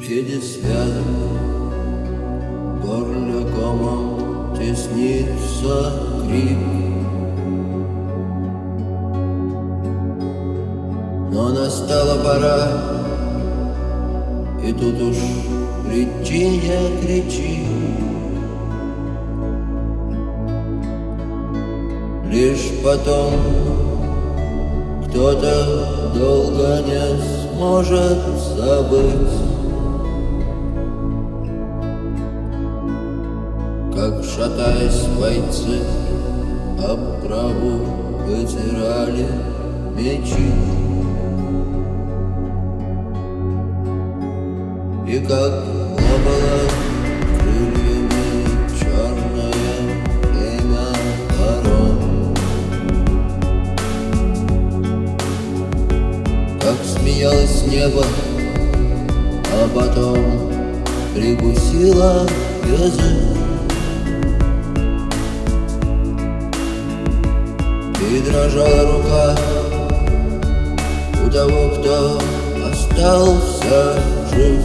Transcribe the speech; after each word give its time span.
пересвязок 0.00 1.04
Горле 2.82 3.44
комом 3.54 4.56
теснится 4.56 5.92
крик. 6.26 6.58
Но 11.32 11.48
настала 11.50 12.22
пора 12.22 12.68
И 14.64 14.72
тут 14.72 15.00
уж 15.02 15.16
кричи, 15.86 16.48
не 16.48 17.00
кричи 17.02 17.66
Лишь 22.30 22.82
потом 22.84 23.32
кто-то 25.06 26.12
долго 26.14 26.82
не 26.86 27.56
сможет 27.56 28.18
забыть 28.56 29.57
Как 34.08 34.24
шатаясь 34.24 35.04
бойцы 35.20 35.82
об 36.82 37.20
траву 37.22 37.84
вытирали 38.24 39.26
мечи. 39.94 40.50
И 45.06 45.18
как 45.28 45.62
Как 56.62 56.76
смеялось 56.82 57.66
небо, 57.66 58.04
а 59.52 59.68
потом 59.74 60.18
прикусила 61.14 62.26
язык 62.64 63.47
И 68.10 68.20
дрожала 68.20 68.90
рука 68.90 69.36
у 71.22 71.30
того, 71.30 71.68
кто 71.76 72.18
остался 72.70 74.00
жив. 74.32 74.62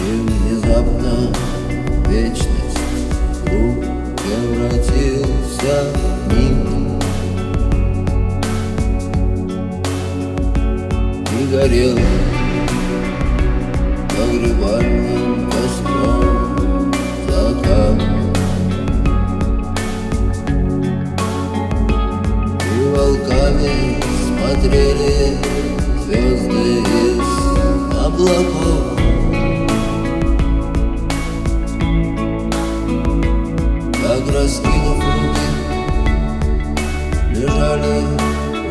И 0.00 0.10
внезапно 0.20 1.14
вечность 2.08 2.80
вдруг 3.44 3.84
превратился 4.16 5.74
в 6.24 6.32
миг 6.34 7.02
И 11.38 11.54
горел 11.54 11.98
погребальным 14.16 14.91
Leżali, 37.34 38.06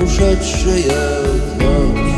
muszę 0.01 0.37
przyjechać 0.37 2.10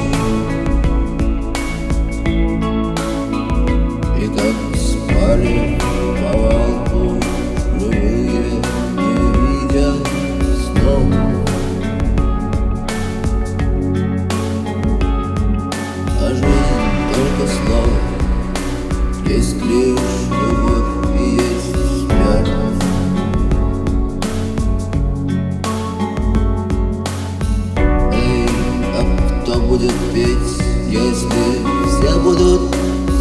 если 30.94 31.66
все 31.88 32.20
будут 32.20 32.70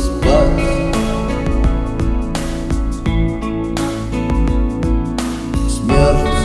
спать? 0.04 0.94
Смерть 5.70 6.38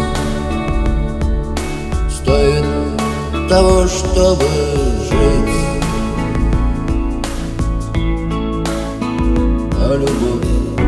стоит 2.10 2.66
того, 3.50 3.88
чтобы 3.88 4.46
жить, 5.10 5.54
а 9.74 9.96
любовь 9.98 10.87